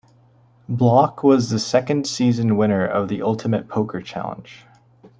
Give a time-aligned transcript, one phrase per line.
[0.67, 4.65] Bloch was the second season winner of the Ultimate Poker Challenge.